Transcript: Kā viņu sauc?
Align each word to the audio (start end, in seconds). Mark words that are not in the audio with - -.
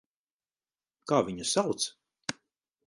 Kā 1.11 1.21
viņu 1.29 1.47
sauc? 1.53 1.87